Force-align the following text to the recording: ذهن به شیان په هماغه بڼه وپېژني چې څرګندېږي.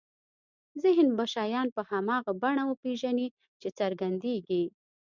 ذهن 0.83 1.07
به 1.17 1.25
شیان 1.33 1.67
په 1.75 1.81
هماغه 1.91 2.31
بڼه 2.41 2.63
وپېژني 2.67 3.27
چې 3.61 3.69
څرګندېږي. 3.79 4.63